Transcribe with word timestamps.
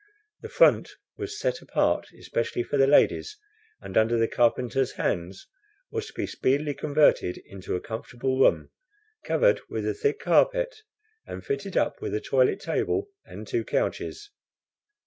The 0.41 0.49
front 0.49 0.89
was 1.15 1.37
set 1.39 1.61
apart 1.61 2.07
especially 2.17 2.63
for 2.63 2.75
the 2.75 2.87
ladies, 2.87 3.37
and, 3.81 3.95
under 3.95 4.17
the 4.17 4.27
carpenter's 4.27 4.93
hands, 4.93 5.45
was 5.91 6.07
to 6.07 6.13
be 6.13 6.25
speedily 6.25 6.73
converted 6.73 7.37
into 7.45 7.75
a 7.75 7.81
comfortable 7.81 8.39
room, 8.39 8.71
covered 9.23 9.61
with 9.69 9.87
a 9.87 9.93
thick 9.93 10.19
carpet, 10.19 10.75
and 11.27 11.45
fitted 11.45 11.77
up 11.77 12.01
with 12.01 12.15
a 12.15 12.19
toilet 12.19 12.61
table 12.61 13.09
and 13.27 13.45
two 13.45 13.63
couches. 13.63 14.31